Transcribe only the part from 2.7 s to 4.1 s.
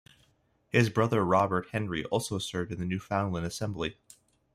in the Newfoundland assembly.